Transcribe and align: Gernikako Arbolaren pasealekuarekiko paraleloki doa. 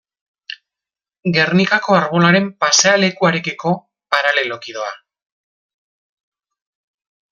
Gernikako 1.35 1.97
Arbolaren 1.99 2.49
pasealekuarekiko 2.65 3.77
paraleloki 4.15 4.79
doa. 4.81 4.91